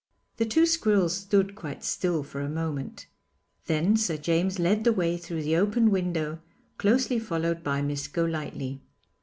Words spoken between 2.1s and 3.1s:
for a moment.